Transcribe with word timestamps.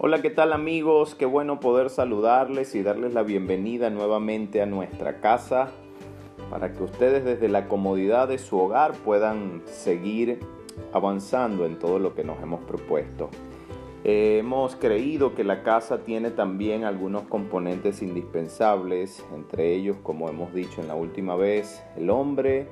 Hola, 0.00 0.22
¿qué 0.22 0.30
tal 0.30 0.52
amigos? 0.52 1.16
Qué 1.16 1.26
bueno 1.26 1.58
poder 1.58 1.90
saludarles 1.90 2.76
y 2.76 2.84
darles 2.84 3.14
la 3.14 3.24
bienvenida 3.24 3.90
nuevamente 3.90 4.62
a 4.62 4.66
nuestra 4.66 5.20
casa 5.20 5.72
para 6.50 6.72
que 6.72 6.84
ustedes 6.84 7.24
desde 7.24 7.48
la 7.48 7.66
comodidad 7.66 8.28
de 8.28 8.38
su 8.38 8.60
hogar 8.60 8.92
puedan 8.92 9.60
seguir 9.64 10.38
avanzando 10.92 11.66
en 11.66 11.80
todo 11.80 11.98
lo 11.98 12.14
que 12.14 12.22
nos 12.22 12.40
hemos 12.40 12.60
propuesto. 12.60 13.28
hemos 14.04 14.76
creído 14.76 15.34
que 15.34 15.42
la 15.42 15.64
casa 15.64 16.04
tiene 16.04 16.30
también 16.30 16.84
algunos 16.84 17.22
componentes 17.22 18.00
indispensables, 18.00 19.26
entre 19.34 19.74
ellos, 19.74 19.96
como 20.04 20.28
hemos 20.28 20.54
dicho 20.54 20.80
en 20.80 20.86
la 20.86 20.94
última 20.94 21.34
vez, 21.34 21.82
el 21.96 22.08
hombre, 22.10 22.68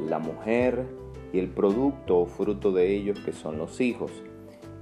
la 0.00 0.18
mujer 0.18 0.86
y 1.30 1.40
el 1.40 1.48
producto 1.50 2.20
o 2.20 2.24
fruto 2.24 2.72
de 2.72 2.90
ellos 2.96 3.20
que 3.20 3.34
son 3.34 3.58
los 3.58 3.82
hijos. 3.82 4.10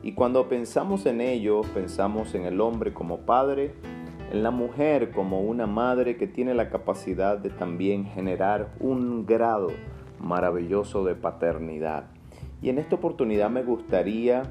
Y 0.03 0.13
cuando 0.15 0.49
pensamos 0.49 1.07
en 1.07 1.21
ello, 1.21 1.61
pensamos 1.75 2.35
en 2.35 2.45
el 2.45 2.61
hombre 2.61 2.93
como 2.93 3.19
padre, 3.19 3.73
en 4.33 4.43
la 4.43 4.51
mujer 4.51 5.13
como 5.13 5.43
una 5.43 5.67
madre 5.67 6.17
que 6.17 6.27
tiene 6.27 6.55
la 6.55 6.71
capacidad 6.71 7.39
de 7.39 7.51
también 7.51 8.07
generar 8.07 8.75
un 8.81 9.27
grado 9.27 9.69
maravilloso 10.19 11.05
de 11.05 11.15
paternidad. 11.15 12.07
Y 12.61 12.69
en 12.69 12.79
esta 12.79 12.97
oportunidad 12.97 13.51
me 13.51 13.63
gustaría 13.63 14.43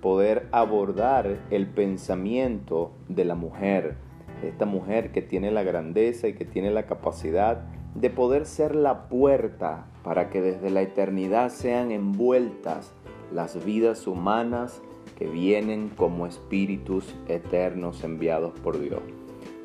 poder 0.00 0.48
abordar 0.52 1.38
el 1.50 1.66
pensamiento 1.66 2.92
de 3.08 3.24
la 3.24 3.34
mujer, 3.34 3.96
esta 4.44 4.64
mujer 4.64 5.10
que 5.10 5.22
tiene 5.22 5.50
la 5.50 5.64
grandeza 5.64 6.28
y 6.28 6.34
que 6.34 6.44
tiene 6.44 6.70
la 6.70 6.84
capacidad 6.84 7.62
de 7.94 8.10
poder 8.10 8.46
ser 8.46 8.76
la 8.76 9.08
puerta 9.08 9.86
para 10.04 10.30
que 10.30 10.40
desde 10.40 10.70
la 10.70 10.82
eternidad 10.82 11.50
sean 11.50 11.90
envueltas 11.90 12.94
las 13.32 13.64
vidas 13.64 14.06
humanas 14.06 14.82
que 15.20 15.26
vienen 15.26 15.90
como 15.90 16.26
espíritus 16.26 17.14
eternos 17.28 18.02
enviados 18.04 18.58
por 18.60 18.80
Dios. 18.80 19.02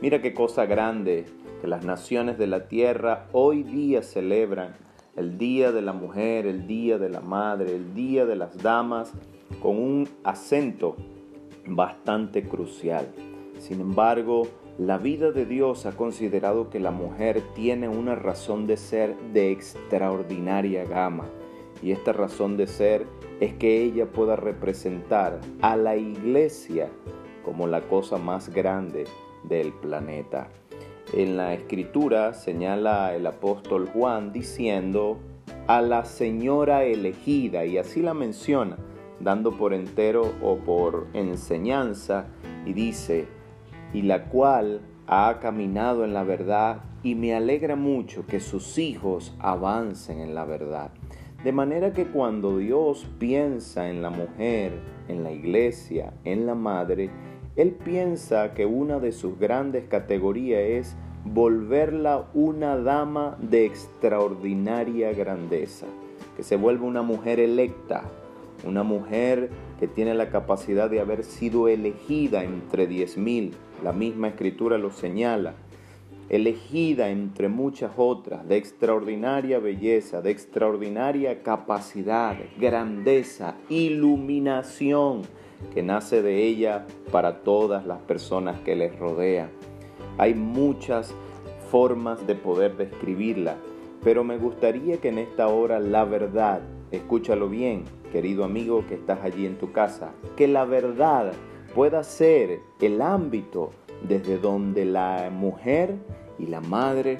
Mira 0.01 0.21
qué 0.21 0.33
cosa 0.33 0.65
grande 0.65 1.23
que 1.61 1.67
las 1.67 1.85
naciones 1.85 2.37
de 2.37 2.47
la 2.47 2.67
tierra 2.67 3.27
hoy 3.31 3.63
día 3.63 4.03
celebran 4.03 4.75
el 5.15 5.37
Día 5.37 5.71
de 5.71 5.81
la 5.81 5.93
Mujer, 5.93 6.45
el 6.45 6.67
Día 6.67 6.97
de 6.97 7.07
la 7.07 7.21
Madre, 7.21 7.73
el 7.73 7.93
Día 7.93 8.25
de 8.25 8.35
las 8.35 8.61
Damas, 8.61 9.13
con 9.61 9.77
un 9.77 10.09
acento 10.25 10.97
bastante 11.65 12.43
crucial. 12.43 13.07
Sin 13.57 13.79
embargo, 13.79 14.49
la 14.77 14.97
vida 14.97 15.31
de 15.31 15.45
Dios 15.45 15.85
ha 15.85 15.93
considerado 15.93 16.69
que 16.69 16.81
la 16.81 16.91
mujer 16.91 17.41
tiene 17.55 17.87
una 17.87 18.15
razón 18.15 18.67
de 18.67 18.75
ser 18.75 19.15
de 19.31 19.51
extraordinaria 19.51 20.83
gama. 20.83 21.29
Y 21.85 21.91
esta 21.91 22.13
razón 22.13 22.57
de 22.57 22.65
ser 22.65 23.05
es 23.39 23.53
que 23.53 23.83
ella 23.83 24.07
pueda 24.07 24.35
representar 24.35 25.39
a 25.61 25.77
la 25.77 25.95
iglesia 25.95 26.89
como 27.43 27.67
la 27.67 27.81
cosa 27.81 28.17
más 28.17 28.49
grande 28.49 29.03
del 29.43 29.71
planeta. 29.71 30.47
En 31.13 31.37
la 31.37 31.53
escritura 31.53 32.33
señala 32.33 33.13
el 33.13 33.27
apóstol 33.27 33.87
Juan 33.93 34.33
diciendo 34.33 35.19
a 35.67 35.83
la 35.83 36.05
señora 36.05 36.85
elegida 36.85 37.65
y 37.65 37.77
así 37.77 38.01
la 38.01 38.15
menciona, 38.15 38.77
dando 39.19 39.51
por 39.55 39.71
entero 39.71 40.33
o 40.41 40.57
por 40.57 41.05
enseñanza 41.13 42.25
y 42.65 42.73
dice, 42.73 43.27
y 43.93 44.01
la 44.01 44.25
cual 44.25 44.81
ha 45.05 45.37
caminado 45.39 46.03
en 46.03 46.15
la 46.15 46.23
verdad 46.23 46.81
y 47.03 47.13
me 47.13 47.35
alegra 47.35 47.75
mucho 47.75 48.25
que 48.25 48.39
sus 48.39 48.79
hijos 48.79 49.35
avancen 49.37 50.19
en 50.19 50.33
la 50.33 50.45
verdad. 50.45 50.89
De 51.45 51.51
manera 51.51 51.93
que 51.93 52.07
cuando 52.07 52.57
Dios 52.57 53.05
piensa 53.19 53.87
en 53.87 54.01
la 54.01 54.09
mujer, 54.09 54.71
en 55.07 55.23
la 55.23 55.31
iglesia, 55.31 56.11
en 56.23 56.47
la 56.47 56.55
madre, 56.55 57.11
Él 57.55 57.73
piensa 57.73 58.55
que 58.55 58.65
una 58.65 58.97
de 58.97 59.11
sus 59.11 59.37
grandes 59.37 59.87
categorías 59.87 60.59
es 60.59 60.95
volverla 61.23 62.29
una 62.33 62.77
dama 62.77 63.37
de 63.39 63.67
extraordinaria 63.67 65.13
grandeza, 65.13 65.85
que 66.35 66.41
se 66.41 66.55
vuelva 66.55 66.87
una 66.87 67.03
mujer 67.03 67.39
electa, 67.39 68.05
una 68.65 68.81
mujer 68.81 69.51
que 69.79 69.87
tiene 69.87 70.15
la 70.15 70.31
capacidad 70.31 70.89
de 70.89 70.99
haber 70.99 71.23
sido 71.23 71.67
elegida 71.67 72.43
entre 72.43 72.87
diez 72.87 73.19
mil, 73.19 73.53
la 73.83 73.93
misma 73.93 74.29
escritura 74.29 74.79
lo 74.79 74.89
señala, 74.89 75.53
elegida 76.29 77.09
entre 77.09 77.49
muchas 77.49 77.91
otras, 77.97 78.47
de 78.47 78.57
extraordinaria 78.57 79.59
belleza, 79.59 80.21
de 80.21 80.31
extraordinaria 80.31 81.43
capacidad, 81.43 82.35
grandeza, 82.57 83.55
iluminación 83.69 85.21
que 85.73 85.83
nace 85.83 86.21
de 86.21 86.43
ella 86.43 86.85
para 87.11 87.43
todas 87.43 87.85
las 87.85 87.99
personas 87.99 88.59
que 88.61 88.75
les 88.75 88.97
rodean. 88.97 89.49
Hay 90.17 90.33
muchas 90.33 91.13
formas 91.69 92.25
de 92.27 92.35
poder 92.35 92.77
describirla, 92.77 93.57
pero 94.03 94.23
me 94.23 94.37
gustaría 94.37 94.97
que 94.97 95.09
en 95.09 95.19
esta 95.19 95.47
hora 95.47 95.79
la 95.79 96.05
verdad, 96.05 96.61
escúchalo 96.91 97.49
bien, 97.49 97.83
querido 98.11 98.43
amigo 98.43 98.85
que 98.87 98.95
estás 98.95 99.19
allí 99.23 99.45
en 99.45 99.57
tu 99.57 99.71
casa, 99.71 100.11
que 100.35 100.47
la 100.47 100.65
verdad 100.65 101.33
pueda 101.75 102.03
ser 102.03 102.61
el 102.79 103.01
ámbito 103.01 103.71
desde 104.07 104.37
donde 104.37 104.85
la 104.85 105.29
mujer 105.29 105.97
y 106.39 106.47
la 106.47 106.61
madre 106.61 107.17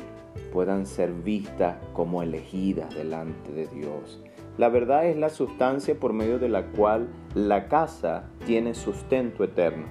puedan 0.54 0.86
ser 0.86 1.12
vistas 1.12 1.76
como 1.92 2.24
elegidas 2.24 2.96
delante 2.96 3.52
de 3.52 3.68
Dios. 3.68 4.24
La 4.58 4.70
verdad 4.70 5.08
es 5.08 5.18
la 5.18 5.28
sustancia 5.28 6.00
por 6.00 6.14
medio 6.14 6.40
de 6.40 6.48
la 6.48 6.68
cual 6.68 7.10
la 7.34 7.68
casa 7.68 8.30
tiene 8.46 8.74
sustento 8.76 9.44
eterno. 9.44 9.88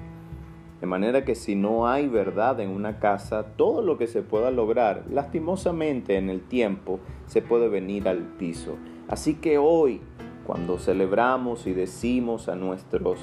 De 0.81 0.87
manera 0.87 1.27
que 1.27 1.35
si 1.35 1.55
no 1.57 1.87
hay 1.87 2.09
verdad 2.09 2.59
en 2.61 2.71
una 2.71 2.99
casa, 2.99 3.45
todo 3.57 3.83
lo 3.83 3.99
que 3.99 4.07
se 4.07 4.23
pueda 4.23 4.51
lograr, 4.51 5.05
lastimosamente 5.11 6.17
en 6.17 6.31
el 6.31 6.41
tiempo, 6.41 7.01
se 7.27 7.43
puede 7.43 7.69
venir 7.69 8.09
al 8.09 8.23
piso. 8.23 8.77
Así 9.09 9.35
que 9.35 9.59
hoy, 9.59 10.01
cuando 10.47 10.79
celebramos 10.79 11.67
y 11.67 11.75
decimos 11.75 12.49
a 12.49 12.55
nuestros 12.55 13.19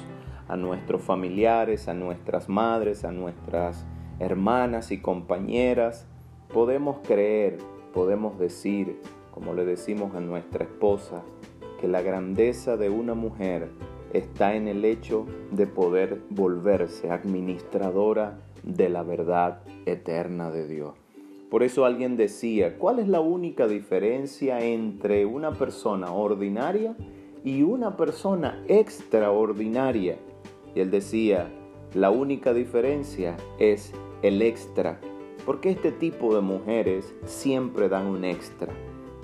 a 0.48 0.56
nuestros 0.56 1.02
familiares, 1.02 1.88
a 1.88 1.94
nuestras 1.94 2.48
madres, 2.48 3.04
a 3.04 3.12
nuestras 3.12 3.86
hermanas 4.18 4.92
y 4.92 5.00
compañeras, 5.00 6.06
podemos 6.52 6.98
creer, 7.06 7.58
podemos 7.92 8.38
decir, 8.38 9.00
como 9.32 9.54
le 9.54 9.64
decimos 9.64 10.14
a 10.14 10.20
nuestra 10.20 10.64
esposa, 10.64 11.22
que 11.80 11.88
la 11.88 12.02
grandeza 12.02 12.76
de 12.76 12.90
una 12.90 13.14
mujer 13.14 13.70
está 14.12 14.54
en 14.54 14.68
el 14.68 14.84
hecho 14.84 15.26
de 15.50 15.66
poder 15.66 16.20
volverse 16.30 17.10
administradora 17.10 18.38
de 18.62 18.88
la 18.88 19.02
verdad 19.02 19.62
eterna 19.86 20.50
de 20.50 20.68
Dios. 20.68 20.94
Por 21.50 21.62
eso 21.62 21.84
alguien 21.84 22.16
decía, 22.16 22.78
¿cuál 22.78 22.98
es 22.98 23.08
la 23.08 23.20
única 23.20 23.66
diferencia 23.66 24.60
entre 24.64 25.26
una 25.26 25.52
persona 25.52 26.12
ordinaria 26.12 26.96
y 27.44 27.62
una 27.62 27.96
persona 27.96 28.62
extraordinaria? 28.68 30.16
Y 30.74 30.80
él 30.80 30.90
decía, 30.90 31.50
la 31.94 32.10
única 32.10 32.54
diferencia 32.54 33.36
es 33.58 33.92
el 34.22 34.40
extra, 34.40 35.00
porque 35.44 35.70
este 35.70 35.92
tipo 35.92 36.34
de 36.34 36.40
mujeres 36.40 37.14
siempre 37.26 37.88
dan 37.88 38.06
un 38.06 38.24
extra. 38.24 38.72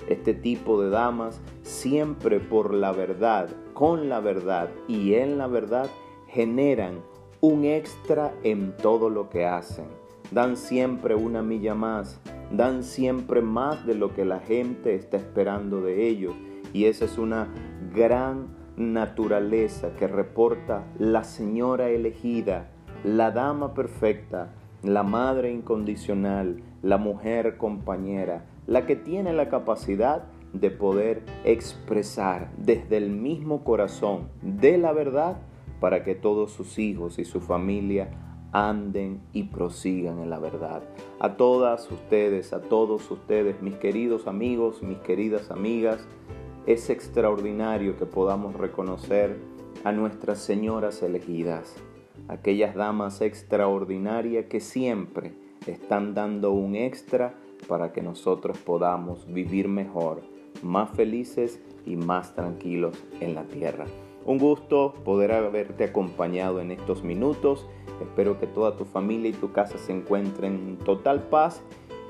Este 0.07 0.33
tipo 0.33 0.81
de 0.81 0.89
damas 0.89 1.41
siempre 1.61 2.39
por 2.39 2.73
la 2.73 2.91
verdad, 2.91 3.49
con 3.73 4.09
la 4.09 4.19
verdad 4.19 4.69
y 4.87 5.13
en 5.13 5.37
la 5.37 5.47
verdad 5.47 5.89
generan 6.27 7.01
un 7.41 7.63
extra 7.63 8.33
en 8.43 8.75
todo 8.77 9.09
lo 9.09 9.29
que 9.29 9.45
hacen. 9.45 9.85
Dan 10.31 10.57
siempre 10.57 11.15
una 11.15 11.41
milla 11.41 11.73
más, 11.73 12.19
dan 12.51 12.83
siempre 12.83 13.41
más 13.41 13.85
de 13.85 13.95
lo 13.95 14.13
que 14.13 14.25
la 14.25 14.39
gente 14.39 14.95
está 14.95 15.17
esperando 15.17 15.81
de 15.81 16.07
ellos. 16.07 16.35
Y 16.73 16.85
esa 16.85 17.05
es 17.05 17.17
una 17.17 17.47
gran 17.95 18.58
naturaleza 18.79 19.93
que 19.97 20.07
reporta 20.07 20.85
la 20.97 21.23
señora 21.23 21.89
elegida, 21.89 22.69
la 23.03 23.31
dama 23.31 23.73
perfecta, 23.73 24.53
la 24.81 25.03
madre 25.03 25.51
incondicional, 25.51 26.63
la 26.81 26.97
mujer 26.97 27.57
compañera, 27.57 28.45
la 28.67 28.85
que 28.85 28.95
tiene 28.95 29.33
la 29.33 29.49
capacidad 29.49 30.23
de 30.53 30.71
poder 30.71 31.23
expresar 31.43 32.51
desde 32.57 32.97
el 32.97 33.09
mismo 33.09 33.63
corazón 33.63 34.29
de 34.41 34.77
la 34.77 34.93
verdad 34.93 35.37
para 35.79 36.03
que 36.03 36.15
todos 36.15 36.51
sus 36.51 36.79
hijos 36.79 37.19
y 37.19 37.25
su 37.25 37.41
familia 37.41 38.09
anden 38.51 39.21
y 39.33 39.43
prosigan 39.43 40.19
en 40.19 40.29
la 40.29 40.39
verdad. 40.39 40.81
A 41.19 41.35
todas 41.35 41.91
ustedes, 41.91 42.53
a 42.53 42.61
todos 42.61 43.11
ustedes, 43.11 43.61
mis 43.61 43.75
queridos 43.75 44.25
amigos, 44.25 44.81
mis 44.81 44.97
queridas 44.99 45.51
amigas, 45.51 46.07
es 46.69 46.91
extraordinario 46.91 47.97
que 47.97 48.05
podamos 48.05 48.53
reconocer 48.53 49.37
a 49.83 49.91
nuestras 49.91 50.37
señoras 50.37 51.01
elegidas, 51.01 51.75
aquellas 52.27 52.75
damas 52.75 53.21
extraordinarias 53.21 54.45
que 54.45 54.59
siempre 54.59 55.33
están 55.65 56.13
dando 56.13 56.51
un 56.51 56.75
extra 56.75 57.33
para 57.67 57.91
que 57.91 58.03
nosotros 58.03 58.59
podamos 58.59 59.25
vivir 59.25 59.67
mejor, 59.67 60.21
más 60.61 60.91
felices 60.91 61.59
y 61.87 61.95
más 61.95 62.35
tranquilos 62.35 62.95
en 63.19 63.33
la 63.33 63.45
tierra. 63.45 63.87
Un 64.27 64.37
gusto 64.37 64.93
poder 65.03 65.31
haberte 65.31 65.85
acompañado 65.85 66.61
en 66.61 66.69
estos 66.69 67.03
minutos. 67.03 67.65
Espero 67.99 68.39
que 68.39 68.45
toda 68.45 68.77
tu 68.77 68.85
familia 68.85 69.31
y 69.31 69.33
tu 69.33 69.51
casa 69.51 69.79
se 69.79 69.91
encuentren 69.91 70.53
en 70.53 70.77
total 70.77 71.29
paz 71.29 71.63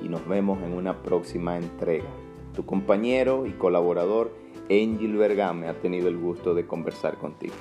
y 0.03 0.09
nos 0.09 0.27
vemos 0.27 0.61
en 0.63 0.73
una 0.73 1.01
próxima 1.01 1.55
entrega. 1.55 2.09
Tu 2.53 2.65
compañero 2.65 3.45
y 3.45 3.51
colaborador 3.51 4.48
Angel 4.69 5.17
Vergame 5.17 5.67
ha 5.67 5.73
tenido 5.73 6.07
el 6.07 6.17
gusto 6.17 6.53
de 6.53 6.67
conversar 6.67 7.17
contigo. 7.17 7.55